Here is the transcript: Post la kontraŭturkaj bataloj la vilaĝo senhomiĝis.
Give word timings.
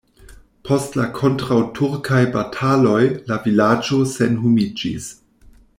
Post 0.69 0.95
la 0.99 1.05
kontraŭturkaj 1.17 2.23
bataloj 2.37 2.99
la 3.33 3.41
vilaĝo 3.45 4.01
senhomiĝis. 4.15 5.13